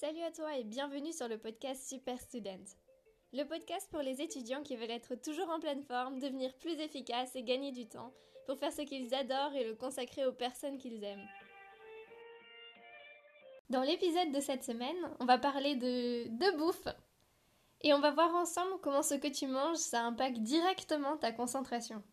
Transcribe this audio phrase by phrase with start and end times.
[0.00, 2.62] Salut à toi et bienvenue sur le podcast Super Student.
[3.32, 7.34] Le podcast pour les étudiants qui veulent être toujours en pleine forme, devenir plus efficaces
[7.34, 8.12] et gagner du temps
[8.46, 11.26] pour faire ce qu'ils adorent et le consacrer aux personnes qu'ils aiment.
[13.70, 16.86] Dans l'épisode de cette semaine, on va parler de, de bouffe.
[17.80, 22.04] Et on va voir ensemble comment ce que tu manges, ça impacte directement ta concentration.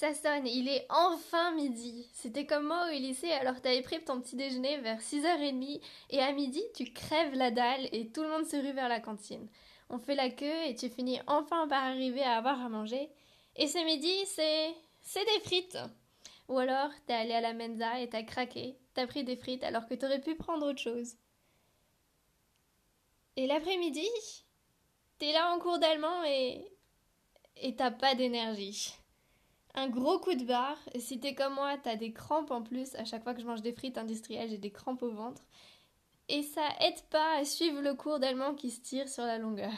[0.00, 2.08] Ça sonne, il est enfin midi.
[2.14, 6.32] C'était comme moi au lycée, alors t'avais pris ton petit déjeuner vers 6h30 et à
[6.32, 9.46] midi, tu crèves la dalle et tout le monde se rue vers la cantine.
[9.90, 13.10] On fait la queue et tu finis enfin par arriver à avoir à manger.
[13.56, 14.74] Et ce midi, c'est.
[15.02, 15.76] c'est des frites.
[16.48, 19.86] Ou alors, t'es allé à la mensa et t'as craqué, t'as pris des frites alors
[19.86, 21.16] que t'aurais pu prendre autre chose.
[23.36, 24.08] Et l'après-midi,
[25.18, 26.66] t'es là en cours d'allemand et.
[27.56, 28.94] et t'as pas d'énergie
[29.74, 30.78] un gros coup de barre.
[30.98, 32.94] Si t'es comme moi, t'as des crampes en plus.
[32.96, 35.42] À chaque fois que je mange des frites industrielles, j'ai des crampes au ventre.
[36.28, 39.72] Et ça aide pas à suivre le cours d'allemand qui se tire sur la longueur.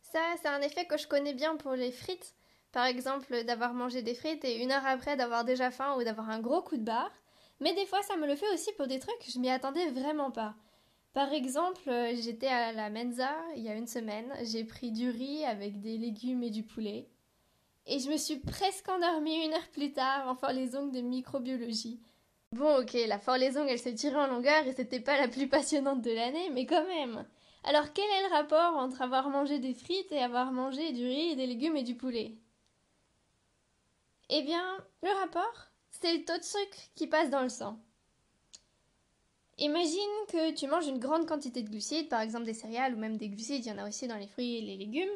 [0.00, 2.34] Ça, c'est un effet que je connais bien pour les frites.
[2.72, 6.30] Par exemple, d'avoir mangé des frites et une heure après d'avoir déjà faim ou d'avoir
[6.30, 7.12] un gros coup de barre.
[7.60, 10.30] Mais des fois, ça me le fait aussi pour des trucs, je m'y attendais vraiment
[10.30, 10.54] pas.
[11.12, 15.44] Par exemple, j'étais à la Mensa il y a une semaine, j'ai pris du riz
[15.44, 17.08] avec des légumes et du poulet
[17.88, 21.98] et je me suis presque endormie une heure plus tard en forlaison de microbiologie.
[22.52, 26.02] Bon, ok, la forlaison elle s'est tirée en longueur et c'était pas la plus passionnante
[26.02, 27.26] de l'année, mais quand même.
[27.64, 31.34] Alors quel est le rapport entre avoir mangé des frites et avoir mangé du riz,
[31.34, 32.36] des légumes et du poulet?
[34.28, 34.62] Eh bien,
[35.02, 37.78] le rapport, c'est le taux de sucre qui passe dans le sang.
[39.56, 43.16] Imagine que tu manges une grande quantité de glucides, par exemple des céréales ou même
[43.16, 45.08] des glucides, il y en a aussi dans les fruits et les légumes.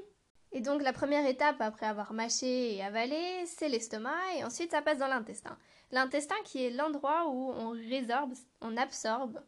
[0.53, 4.83] Et donc la première étape après avoir mâché et avalé, c'est l'estomac et ensuite ça
[4.83, 5.57] passe dans l'intestin.
[5.91, 9.43] L'intestin qui est l'endroit où on résorbe, on absorbe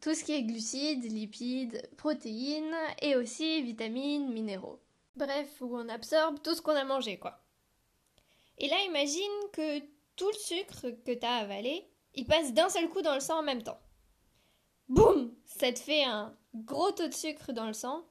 [0.00, 4.80] tout ce qui est glucides, lipides, protéines et aussi vitamines, minéraux.
[5.16, 7.40] Bref, où on absorbe tout ce qu'on a mangé quoi.
[8.58, 9.22] Et là imagine
[9.52, 9.78] que
[10.16, 13.38] tout le sucre que tu as avalé, il passe d'un seul coup dans le sang
[13.38, 13.80] en même temps.
[14.88, 18.04] Boum Ça te fait un gros taux de sucre dans le sang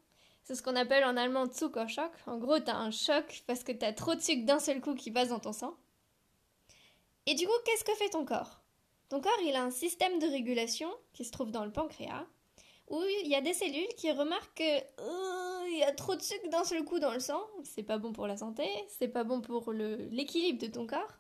[0.43, 2.11] c'est ce qu'on appelle en allemand Zuckerschock.
[2.27, 5.09] En gros, t'as un choc parce que t'as trop de sucre d'un seul coup qui
[5.09, 5.75] passe dans ton sang.
[7.25, 8.59] Et du coup, qu'est-ce que fait ton corps?
[9.07, 12.25] Ton corps, il a un système de régulation qui se trouve dans le pancréas,
[12.89, 16.49] où il y a des cellules qui remarquent que il y a trop de sucre
[16.49, 17.41] d'un seul coup dans le sang.
[17.63, 21.19] C'est pas bon pour la santé, c'est pas bon pour l'équilibre de ton corps.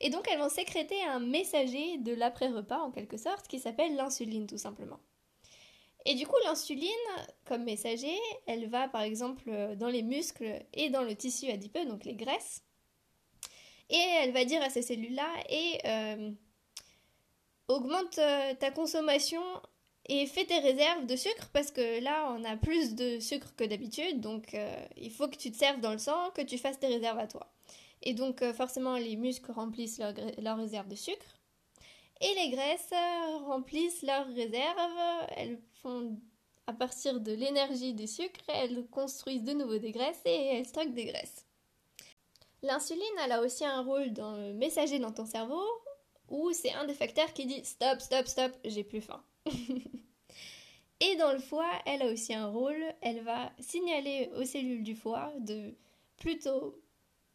[0.00, 4.46] Et donc, elles vont sécréter un messager de l'après-repas, en quelque sorte, qui s'appelle l'insuline,
[4.46, 4.98] tout simplement.
[6.06, 6.88] Et du coup, l'insuline,
[7.44, 8.16] comme messager,
[8.46, 12.62] elle va par exemple dans les muscles et dans le tissu adipeux, donc les graisses.
[13.90, 16.30] Et elle va dire à ces cellules-là, et euh,
[17.66, 19.42] augmente euh, ta consommation
[20.06, 23.64] et fais tes réserves de sucre parce que là, on a plus de sucre que
[23.64, 26.78] d'habitude, donc euh, il faut que tu te serves dans le sang, que tu fasses
[26.78, 27.52] tes réserves à toi.
[28.02, 31.38] Et donc forcément, les muscles remplissent leurs leur réserves de sucre.
[32.22, 32.92] Et les graisses
[33.46, 35.58] remplissent leurs réserves,
[36.66, 40.94] à partir de l'énergie des sucres, elles construisent de nouveau des graisses et elles stockent
[40.94, 41.46] des graisses.
[42.62, 45.64] L'insuline, elle a aussi un rôle dans le messager dans ton cerveau,
[46.28, 49.22] où c'est un des facteurs qui dit stop, stop, stop, j'ai plus faim.
[51.00, 54.94] et dans le foie, elle a aussi un rôle, elle va signaler aux cellules du
[54.94, 55.74] foie de
[56.18, 56.78] plutôt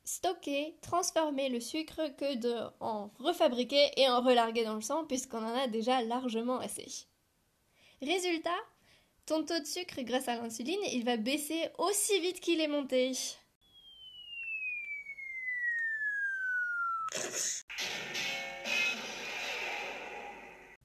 [0.03, 5.44] stocker, transformer le sucre que de en refabriquer et en relarguer dans le sang puisqu'on
[5.44, 7.07] en a déjà largement assez.
[8.05, 8.51] Résultat,
[9.25, 13.13] ton taux de sucre grâce à l'insuline, il va baisser aussi vite qu'il est monté.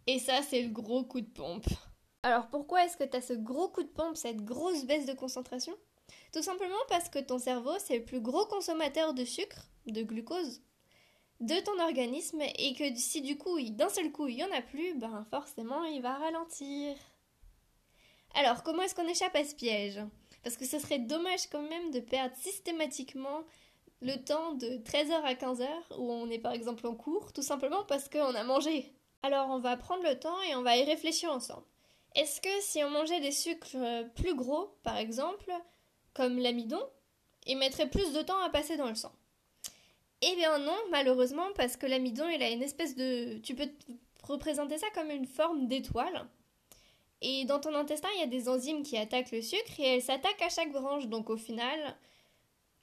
[0.07, 1.67] Et ça, c'est le gros coup de pompe.
[2.23, 5.13] Alors pourquoi est-ce que tu as ce gros coup de pompe, cette grosse baisse de
[5.13, 5.77] concentration?
[6.33, 10.63] Tout simplement parce que ton cerveau, c'est le plus gros consommateur de sucre, de glucose,
[11.41, 14.63] de ton organisme et que si du coup, d'un seul coup, il n'y en a
[14.63, 16.97] plus, ben forcément, il va ralentir.
[18.35, 20.01] Alors, comment est-ce qu'on échappe à ce piège?
[20.43, 23.43] Parce que ce serait dommage quand même de perdre systématiquement
[24.01, 25.69] le temps de 13h à 15h
[25.99, 28.93] où on est par exemple en cours, tout simplement parce qu'on a mangé.
[29.23, 31.67] Alors on va prendre le temps et on va y réfléchir ensemble.
[32.15, 33.77] Est-ce que si on mangeait des sucres
[34.15, 35.53] plus gros, par exemple,
[36.15, 36.83] comme l'amidon,
[37.47, 39.13] et mettrait plus de temps à passer dans le sang?
[40.23, 43.39] Eh bien non, malheureusement, parce que l'amidon, il a une espèce de...
[43.39, 43.69] Tu peux
[44.23, 46.27] représenter ça comme une forme d'étoile.
[47.23, 50.03] Et dans ton intestin, il y a des enzymes qui attaquent le sucre et elles
[50.03, 51.07] s'attaquent à chaque branche.
[51.07, 51.97] Donc au final,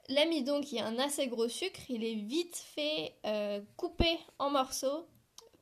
[0.09, 5.07] l'amidon, qui a un assez gros sucre, il est vite fait euh, couper en morceaux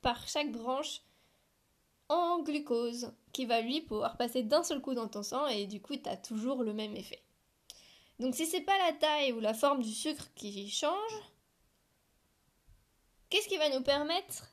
[0.02, 1.02] par chaque branche
[2.10, 5.82] en glucose, qui va lui pouvoir passer d'un seul coup dans ton sang et du
[5.82, 7.22] coup tu as toujours le même effet.
[8.20, 11.16] Donc si c'est pas la taille ou la forme du sucre qui change,
[13.30, 14.52] qu'est-ce qui va nous permettre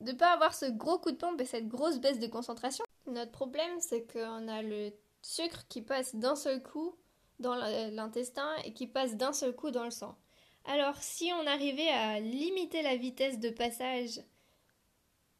[0.00, 2.84] de ne pas avoir ce gros coup de pompe et cette grosse baisse de concentration?
[3.06, 6.94] Notre problème c'est qu'on a le sucre qui passe d'un seul coup
[7.38, 10.16] dans l'intestin et qui passe d'un seul coup dans le sang.
[10.64, 14.20] Alors si on arrivait à limiter la vitesse de passage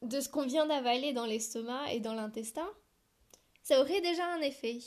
[0.03, 2.69] de ce qu'on vient d'avaler dans l'estomac et dans l'intestin,
[3.63, 4.79] ça aurait déjà un effet.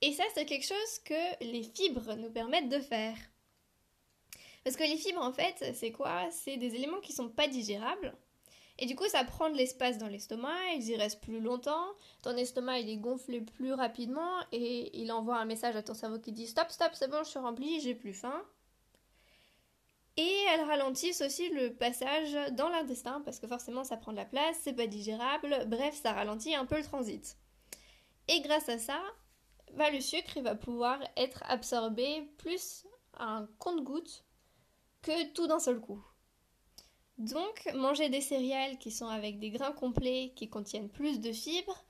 [0.00, 3.16] Et ça, c'est quelque chose que les fibres nous permettent de faire.
[4.64, 6.30] Parce que les fibres, en fait, c'est quoi?
[6.30, 8.14] C'est des éléments qui sont pas digérables.
[8.78, 11.86] Et du coup, ça prend de l'espace dans l'estomac, ils y restent plus longtemps.
[12.22, 16.18] Ton estomac, il est gonflé plus rapidement et il envoie un message à ton cerveau
[16.18, 18.42] qui dit Stop, stop, c'est bon, je suis rempli, j'ai plus faim.
[20.16, 24.24] Et elles ralentissent aussi le passage dans l'intestin parce que forcément ça prend de la
[24.24, 27.36] place, c'est pas digérable, bref, ça ralentit un peu le transit.
[28.28, 29.00] Et grâce à ça,
[29.74, 34.24] bah, le sucre va pouvoir être absorbé plus à un compte-goutte
[35.02, 36.02] que tout d'un seul coup.
[37.18, 41.84] Donc, manger des céréales qui sont avec des grains complets qui contiennent plus de fibres,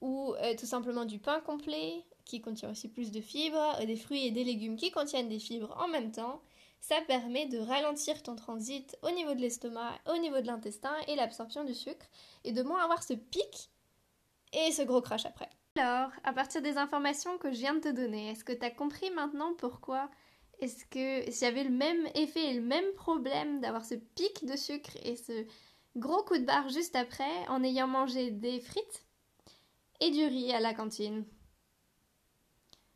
[0.00, 4.26] ou euh, tout simplement du pain complet qui contient aussi plus de fibres, des fruits
[4.26, 6.40] et des légumes qui contiennent des fibres en même temps,
[6.80, 11.14] ça permet de ralentir ton transit au niveau de l'estomac, au niveau de l'intestin et
[11.14, 12.06] l'absorption du sucre,
[12.44, 13.70] et de moins avoir ce pic
[14.52, 15.48] et ce gros crash après.
[15.76, 18.70] Alors, à partir des informations que je viens de te donner, est-ce que tu as
[18.70, 20.10] compris maintenant pourquoi
[20.62, 24.46] est-ce que s'il y avait le même effet et le même problème d'avoir ce pic
[24.46, 25.44] de sucre et ce
[25.96, 29.04] gros coup de barre juste après en ayant mangé des frites
[30.00, 31.24] et du riz à la cantine?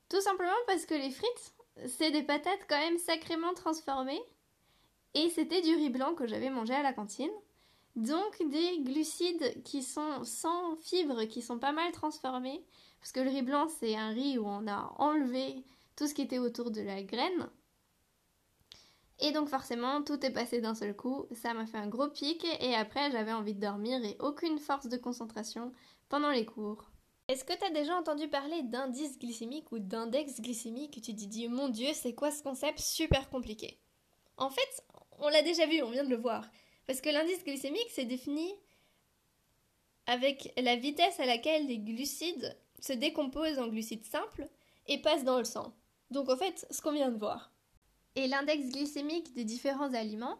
[0.08, 1.54] Tout simplement parce que les frites,
[1.88, 4.22] c'est des patates quand même sacrément transformées.
[5.14, 7.32] Et c'était du riz blanc que j'avais mangé à la cantine.
[7.96, 12.64] Donc des glucides qui sont sans fibres, qui sont pas mal transformés.
[13.00, 15.64] Parce que le riz blanc, c'est un riz où on a enlevé
[15.96, 17.48] tout ce qui était autour de la graine.
[19.18, 21.26] Et donc forcément, tout est passé d'un seul coup.
[21.32, 24.88] Ça m'a fait un gros pic et après, j'avais envie de dormir et aucune force
[24.88, 25.72] de concentration
[26.08, 26.90] pendant les cours.
[27.28, 31.48] Est-ce que tu as déjà entendu parler d'indice glycémique ou d'index glycémique Tu te dis,
[31.48, 32.78] mon Dieu, c'est quoi ce concept?
[32.78, 33.80] Super compliqué
[34.36, 34.84] En fait,
[35.18, 36.44] on l'a déjà vu, on vient de le voir.
[36.86, 38.54] Parce que l'indice glycémique, c'est défini
[40.06, 44.48] avec la vitesse à laquelle les glucides se décomposent en glucides simples
[44.86, 45.74] et passent dans le sang.
[46.10, 47.52] Donc en fait, ce qu'on vient de voir.
[48.14, 50.38] Et l'index glycémique des différents aliments,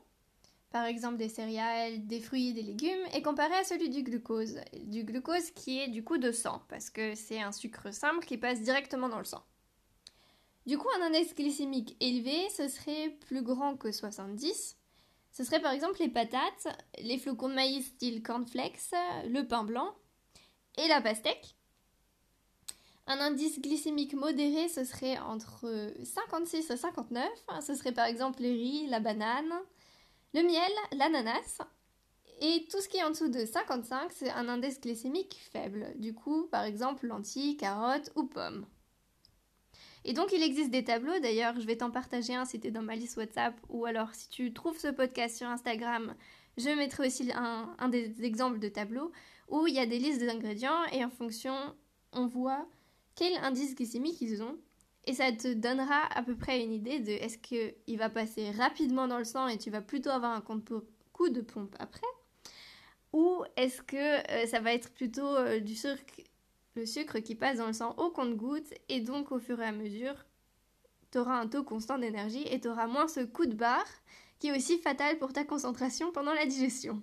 [0.70, 4.60] par exemple des céréales, des fruits, des légumes, est comparé à celui du glucose.
[4.84, 8.38] Du glucose qui est du coup de sang, parce que c'est un sucre simple qui
[8.38, 9.44] passe directement dans le sang.
[10.66, 14.76] Du coup, un index glycémique élevé, ce serait plus grand que 70.
[15.32, 16.68] Ce serait par exemple les patates,
[16.98, 18.94] les flocons de maïs style cornflakes,
[19.28, 19.94] le pain blanc
[20.78, 21.55] et la pastèque.
[23.06, 27.28] Un indice glycémique modéré, ce serait entre 56 et 59.
[27.60, 29.52] Ce serait par exemple les riz, la banane,
[30.34, 31.60] le miel, l'ananas,
[32.40, 35.94] et tout ce qui est en dessous de 55, c'est un indice glycémique faible.
[35.96, 38.66] Du coup, par exemple, lentilles, carottes ou pommes.
[40.04, 41.18] Et donc, il existe des tableaux.
[41.20, 43.54] D'ailleurs, je vais t'en partager un si tu es dans ma liste WhatsApp.
[43.70, 46.14] Ou alors, si tu trouves ce podcast sur Instagram,
[46.58, 49.12] je mettrai aussi un, un des exemples de tableaux
[49.48, 51.54] où il y a des listes d'ingrédients et en fonction,
[52.12, 52.66] on voit
[53.16, 54.56] quel indice glycémique ils ont
[55.06, 59.08] et ça te donnera à peu près une idée de est-ce qu'il va passer rapidement
[59.08, 62.06] dans le sang et tu vas plutôt avoir un coup de pompe après
[63.12, 63.96] ou est-ce que
[64.30, 66.02] euh, ça va être plutôt euh, du sucre,
[66.74, 69.72] le sucre qui passe dans le sang au compte-goutte et donc au fur et à
[69.72, 70.26] mesure
[71.10, 73.86] tu auras un taux constant d'énergie et tu auras moins ce coup de barre
[74.38, 77.02] qui est aussi fatal pour ta concentration pendant la digestion.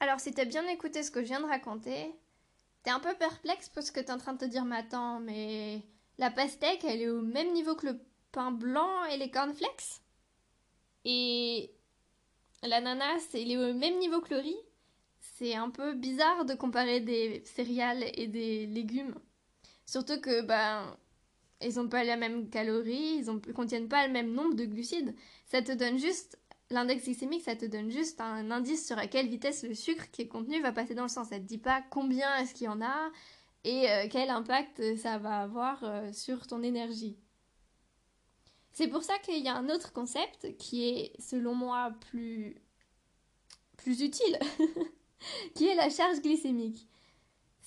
[0.00, 2.12] Alors si tu as bien écouté ce que je viens de raconter,
[2.84, 4.84] tu es un peu perplexe parce que tu es en train de te dire mais
[5.20, 5.82] mais
[6.18, 8.00] la pastèque, elle est au même niveau que le
[8.32, 10.00] pain blanc et les cornflakes?
[11.04, 11.70] Et
[12.62, 14.56] l'ananas, il est au même niveau que le riz?
[15.20, 19.14] C'est un peu bizarre de comparer des céréales et des légumes.
[19.86, 20.96] Surtout que, ben,
[21.60, 25.14] ils n'ont pas la même calorie, ils ne contiennent pas le même nombre de glucides.
[25.46, 26.38] Ça te donne juste,
[26.72, 30.22] l'index glycémique, ça te donne juste un indice sur à quelle vitesse le sucre qui
[30.22, 31.24] est contenu va passer dans le sang.
[31.24, 33.10] Ça te dit pas combien est-ce qu'il y en a,
[33.64, 37.16] et euh, quel impact ça va avoir euh, sur ton énergie.
[38.72, 42.56] C'est pour ça qu'il y a un autre concept qui est, selon moi, plus,
[43.76, 44.38] plus utile,
[45.54, 46.88] qui est la charge glycémique.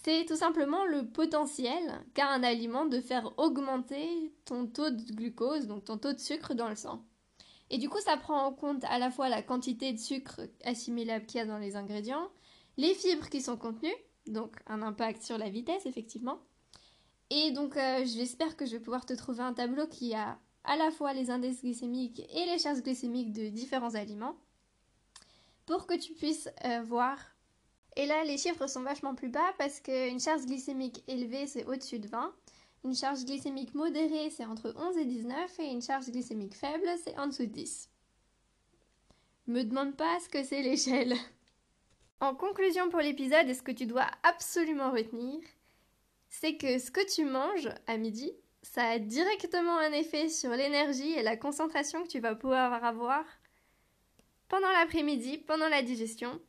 [0.03, 5.67] C'est tout simplement le potentiel qu'a un aliment de faire augmenter ton taux de glucose,
[5.67, 7.03] donc ton taux de sucre dans le sang.
[7.69, 11.25] Et du coup, ça prend en compte à la fois la quantité de sucre assimilable
[11.25, 12.29] qu'il y a dans les ingrédients,
[12.77, 13.95] les fibres qui sont contenues,
[14.27, 16.39] donc un impact sur la vitesse effectivement.
[17.31, 20.75] Et donc euh, j'espère que je vais pouvoir te trouver un tableau qui a à
[20.77, 24.35] la fois les indices glycémiques et les charges glycémiques de différents aliments
[25.65, 27.17] pour que tu puisses euh, voir.
[27.95, 31.99] Et là, les chiffres sont vachement plus bas parce qu'une charge glycémique élevée, c'est au-dessus
[31.99, 32.33] de 20.
[32.85, 35.59] Une charge glycémique modérée, c'est entre 11 et 19.
[35.59, 37.89] Et une charge glycémique faible, c'est en dessous de 10.
[39.47, 41.15] Me demande pas ce que c'est l'échelle.
[42.19, 45.39] En conclusion pour l'épisode, et ce que tu dois absolument retenir,
[46.29, 51.13] c'est que ce que tu manges à midi, ça a directement un effet sur l'énergie
[51.13, 53.25] et la concentration que tu vas pouvoir avoir
[54.47, 56.39] pendant l'après-midi, pendant la digestion.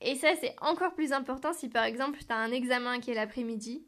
[0.00, 3.14] Et ça, c'est encore plus important si par exemple tu as un examen qui est
[3.14, 3.86] l'après-midi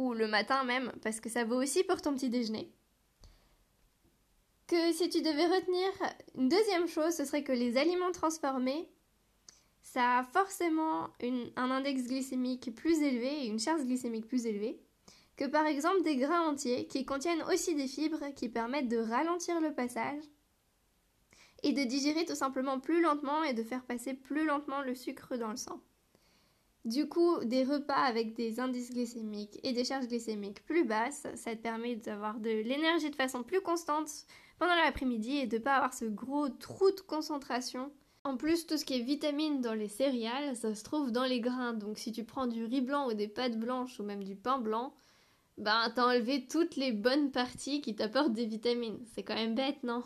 [0.00, 2.72] ou le matin même, parce que ça vaut aussi pour ton petit déjeuner.
[4.66, 5.88] Que si tu devais retenir
[6.36, 8.88] une deuxième chose, ce serait que les aliments transformés,
[9.82, 11.10] ça a forcément
[11.56, 14.80] un index glycémique plus élevé et une charge glycémique plus élevée
[15.36, 19.58] que par exemple des grains entiers qui contiennent aussi des fibres qui permettent de ralentir
[19.60, 20.22] le passage
[21.62, 25.36] et de digérer tout simplement plus lentement et de faire passer plus lentement le sucre
[25.36, 25.80] dans le sang.
[26.84, 31.54] Du coup, des repas avec des indices glycémiques et des charges glycémiques plus basses, ça
[31.54, 34.08] te permet d'avoir de l'énergie de façon plus constante
[34.58, 37.92] pendant l'après-midi et de ne pas avoir ce gros trou de concentration.
[38.24, 41.40] En plus, tout ce qui est vitamine dans les céréales, ça se trouve dans les
[41.40, 41.74] grains.
[41.74, 44.58] Donc si tu prends du riz blanc ou des pâtes blanches ou même du pain
[44.58, 44.94] blanc,
[45.58, 49.04] ben t'as enlevé toutes les bonnes parties qui t'apportent des vitamines.
[49.14, 50.02] C'est quand même bête, non?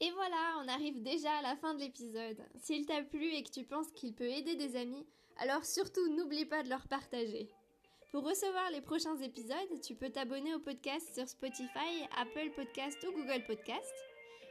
[0.00, 2.38] Et voilà, on arrive déjà à la fin de l'épisode.
[2.56, 5.06] S'il t'a plu et que tu penses qu'il peut aider des amis,
[5.38, 7.48] alors surtout n'oublie pas de leur partager.
[8.12, 13.12] Pour recevoir les prochains épisodes, tu peux t'abonner au podcast sur Spotify, Apple Podcast ou
[13.12, 13.94] Google Podcast.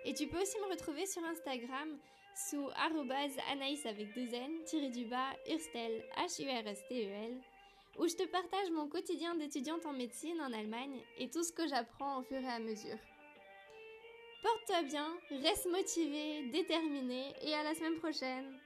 [0.06, 1.98] Et tu peux aussi me retrouver sur Instagram
[2.36, 2.70] sous
[3.52, 7.42] anaïs avec deux n, tiré du bas, urstel, H-U-R-S-T-E-L,
[7.98, 11.68] où je te partage mon quotidien d'étudiante en médecine en Allemagne et tout ce que
[11.68, 13.00] j'apprends au fur et à mesure.
[14.44, 15.08] Porte-toi bien,
[15.42, 18.60] reste motivé, déterminé et à la semaine prochaine